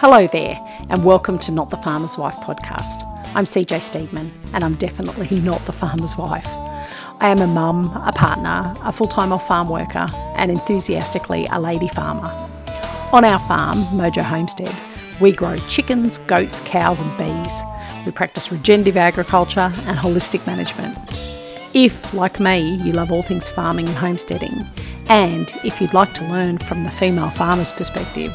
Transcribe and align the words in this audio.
Hello 0.00 0.26
there, 0.28 0.58
and 0.88 1.04
welcome 1.04 1.38
to 1.40 1.52
Not 1.52 1.68
the 1.68 1.76
Farmer's 1.76 2.16
Wife 2.16 2.36
podcast. 2.36 3.04
I'm 3.34 3.44
CJ 3.44 3.82
Steedman, 3.82 4.30
and 4.54 4.64
I'm 4.64 4.74
definitely 4.76 5.38
not 5.40 5.62
the 5.66 5.74
farmer's 5.74 6.16
wife. 6.16 6.46
I 6.46 7.28
am 7.28 7.40
a 7.40 7.46
mum, 7.46 7.92
a 8.06 8.10
partner, 8.10 8.74
a 8.82 8.92
full 8.92 9.08
time 9.08 9.30
off 9.30 9.46
farm 9.46 9.68
worker, 9.68 10.06
and 10.36 10.50
enthusiastically 10.50 11.44
a 11.52 11.60
lady 11.60 11.86
farmer. 11.88 12.30
On 13.12 13.26
our 13.26 13.38
farm, 13.40 13.84
Mojo 13.88 14.22
Homestead, 14.22 14.74
we 15.20 15.32
grow 15.32 15.58
chickens, 15.68 16.16
goats, 16.20 16.62
cows, 16.62 17.02
and 17.02 17.18
bees. 17.18 17.60
We 18.06 18.12
practice 18.12 18.50
regenerative 18.50 18.96
agriculture 18.96 19.70
and 19.84 19.98
holistic 19.98 20.46
management. 20.46 20.96
If, 21.74 22.14
like 22.14 22.40
me, 22.40 22.76
you 22.76 22.94
love 22.94 23.12
all 23.12 23.20
things 23.20 23.50
farming 23.50 23.86
and 23.86 23.98
homesteading, 23.98 24.66
and 25.10 25.52
if 25.62 25.78
you'd 25.78 25.92
like 25.92 26.14
to 26.14 26.24
learn 26.24 26.56
from 26.56 26.84
the 26.84 26.90
female 26.90 27.28
farmer's 27.28 27.70
perspective, 27.70 28.32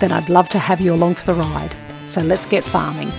then 0.00 0.12
I'd 0.12 0.28
love 0.28 0.48
to 0.50 0.58
have 0.58 0.80
you 0.80 0.92
along 0.92 1.14
for 1.14 1.32
the 1.32 1.34
ride. 1.34 1.74
So 2.06 2.20
let's 2.20 2.46
get 2.46 2.64
farming. 2.64 3.10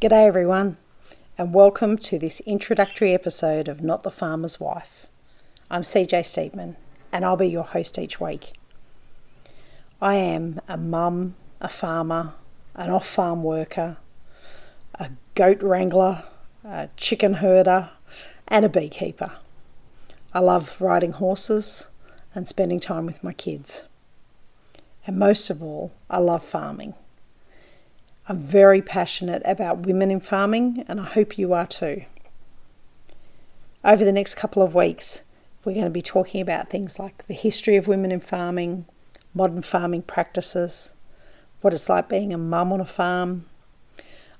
G'day 0.00 0.26
everyone, 0.26 0.78
and 1.38 1.54
welcome 1.54 1.96
to 1.98 2.18
this 2.18 2.40
introductory 2.40 3.14
episode 3.14 3.68
of 3.68 3.80
Not 3.82 4.02
the 4.02 4.10
Farmer's 4.10 4.58
Wife. 4.58 5.06
I'm 5.70 5.82
CJ 5.82 6.22
Steedman, 6.24 6.74
and 7.12 7.24
I'll 7.24 7.36
be 7.36 7.46
your 7.46 7.62
host 7.62 7.98
each 7.98 8.20
week. 8.20 8.54
I 10.00 10.16
am 10.16 10.60
a 10.66 10.76
mum, 10.76 11.36
a 11.60 11.68
farmer, 11.68 12.34
an 12.74 12.90
off 12.90 13.06
farm 13.06 13.44
worker, 13.44 13.98
a 14.96 15.10
goat 15.36 15.62
wrangler, 15.62 16.24
a 16.64 16.88
chicken 16.96 17.34
herder, 17.34 17.90
and 18.48 18.64
a 18.64 18.68
beekeeper. 18.68 19.32
I 20.34 20.40
love 20.40 20.80
riding 20.80 21.12
horses 21.12 21.88
and 22.34 22.48
spending 22.48 22.80
time 22.80 23.06
with 23.06 23.22
my 23.22 23.32
kids. 23.32 23.84
And 25.06 25.18
most 25.18 25.50
of 25.50 25.62
all, 25.62 25.92
I 26.08 26.18
love 26.18 26.42
farming. 26.44 26.94
I'm 28.28 28.40
very 28.40 28.80
passionate 28.80 29.42
about 29.44 29.80
women 29.86 30.10
in 30.10 30.20
farming, 30.20 30.84
and 30.86 31.00
I 31.00 31.04
hope 31.04 31.36
you 31.36 31.52
are 31.52 31.66
too. 31.66 32.04
Over 33.84 34.04
the 34.04 34.12
next 34.12 34.34
couple 34.34 34.62
of 34.62 34.74
weeks, 34.74 35.22
we're 35.64 35.74
going 35.74 35.84
to 35.84 35.90
be 35.90 36.02
talking 36.02 36.40
about 36.40 36.70
things 36.70 36.98
like 36.98 37.26
the 37.26 37.34
history 37.34 37.76
of 37.76 37.88
women 37.88 38.12
in 38.12 38.20
farming, 38.20 38.86
modern 39.34 39.62
farming 39.62 40.02
practices, 40.02 40.92
what 41.60 41.74
it's 41.74 41.88
like 41.88 42.08
being 42.08 42.32
a 42.32 42.38
mum 42.38 42.72
on 42.72 42.80
a 42.80 42.84
farm. 42.84 43.46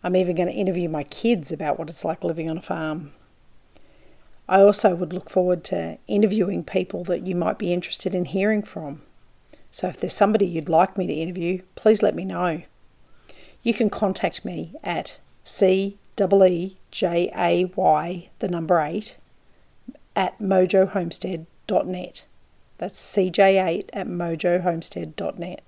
I'm 0.04 0.16
even 0.16 0.36
going 0.36 0.48
to 0.48 0.54
interview 0.54 0.88
my 0.88 1.04
kids 1.04 1.52
about 1.52 1.78
what 1.78 1.90
it's 1.90 2.04
like 2.04 2.24
living 2.24 2.48
on 2.48 2.58
a 2.58 2.62
farm. 2.62 3.12
I 4.48 4.60
also 4.60 4.94
would 4.94 5.12
look 5.12 5.30
forward 5.30 5.64
to 5.64 5.98
interviewing 6.06 6.64
people 6.64 7.04
that 7.04 7.26
you 7.26 7.34
might 7.34 7.58
be 7.58 7.72
interested 7.72 8.14
in 8.14 8.26
hearing 8.26 8.62
from. 8.62 9.02
So 9.70 9.88
if 9.88 9.96
there's 9.96 10.12
somebody 10.12 10.46
you'd 10.46 10.68
like 10.68 10.98
me 10.98 11.06
to 11.06 11.12
interview, 11.12 11.62
please 11.74 12.02
let 12.02 12.14
me 12.14 12.24
know. 12.24 12.62
You 13.62 13.72
can 13.72 13.88
contact 13.88 14.44
me 14.44 14.74
at 14.82 15.20
C 15.44 15.98
E 16.20 16.76
J 16.90 17.30
A 17.34 17.64
Y, 17.74 18.28
the 18.38 18.48
number 18.48 18.80
8, 18.80 19.16
at 20.14 20.38
mojohomestead.net. 20.38 22.26
That's 22.78 23.16
CJ8 23.16 23.90
at 23.92 24.08
mojohomestead.net. 24.08 25.62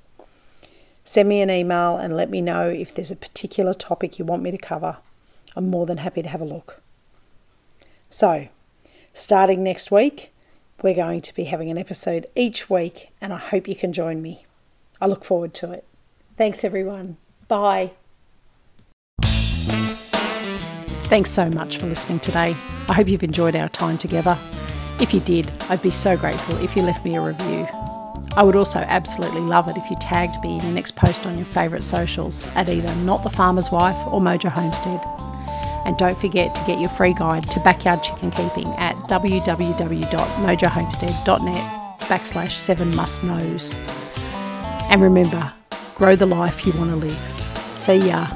Send 1.05 1.29
me 1.29 1.41
an 1.41 1.51
email 1.51 1.97
and 1.97 2.17
let 2.17 2.31
me 2.31 2.41
know 2.41 2.69
if 2.69 2.95
there's 2.95 3.11
a 3.11 3.17
particular 3.17 3.73
topic 3.73 4.19
you 4.19 4.25
want 4.25 4.43
me 4.43 4.51
to 4.51 4.59
cover. 4.59 4.97
I'm 5.55 5.71
more 5.71 5.87
than 5.87 5.99
happy 5.99 6.23
to 6.23 6.29
have 6.29 6.41
a 6.41 6.45
look. 6.45 6.83
So, 8.11 8.49
Starting 9.17 9.63
next 9.63 9.93
week, 9.93 10.33
we're 10.83 10.93
going 10.93 11.21
to 11.21 11.33
be 11.37 11.45
having 11.45 11.71
an 11.71 11.79
episode 11.79 12.27
each 12.35 12.69
week, 12.69 13.11
and 13.21 13.33
I 13.33 13.39
hope 13.39 13.69
you 13.69 13.77
can 13.77 13.93
join 13.93 14.21
me. 14.21 14.45
I 15.01 15.07
look 15.07 15.25
forward 15.25 15.55
to 15.55 15.71
it. 15.71 15.85
Thanks, 16.37 16.65
everyone. 16.65 17.17
Bye. 17.47 17.93
Thanks 21.05 21.31
so 21.31 21.49
much 21.49 21.79
for 21.79 21.87
listening 21.87 22.19
today. 22.19 22.57
I 22.89 22.93
hope 22.93 23.07
you've 23.07 23.23
enjoyed 23.23 23.55
our 23.55 23.69
time 23.69 23.99
together. 23.99 24.37
If 25.01 25.15
you 25.15 25.21
did, 25.21 25.49
I'd 25.69 25.81
be 25.81 25.91
so 25.91 26.17
grateful 26.17 26.57
if 26.57 26.75
you 26.75 26.83
left 26.83 27.05
me 27.05 27.15
a 27.15 27.21
review. 27.21 27.69
I 28.37 28.43
would 28.43 28.57
also 28.57 28.81
absolutely 28.81 29.43
love 29.43 29.69
it 29.69 29.77
if 29.77 29.89
you 29.91 29.97
tagged 30.01 30.43
me 30.43 30.57
in 30.57 30.63
your 30.63 30.73
next 30.73 30.97
post 30.97 31.25
on 31.25 31.37
your 31.37 31.47
favourite 31.47 31.85
socials 31.85 32.45
at 32.57 32.69
either 32.69 32.93
Not 32.97 33.23
the 33.23 33.31
Farmer's 33.31 33.71
Wife 33.71 33.99
or 34.09 34.21
Mojo 34.21 34.51
Homestead. 34.51 35.01
And 35.85 35.97
don't 35.97 36.19
forget 36.19 36.55
to 36.55 36.63
get 36.65 36.79
your 36.81 36.89
free 36.89 37.15
guide 37.15 37.51
to 37.51 37.59
backyard 37.61 38.03
chicken 38.03 38.31
keeping 38.31 38.69
at 38.79 38.97
www.mojohomestead.net 39.09 42.01
backslash 42.01 42.53
seven 42.53 42.95
must 42.95 43.25
knows. 43.25 43.75
And 44.91 45.03
remember, 45.03 45.53
grow 45.95 46.17
the 46.17 46.27
life 46.27 46.67
you 46.67 46.73
want 46.73 46.91
to 46.91 46.97
live. 46.97 47.33
See 47.75 48.09
ya. 48.09 48.27